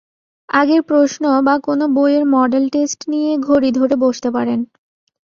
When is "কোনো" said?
1.59-1.85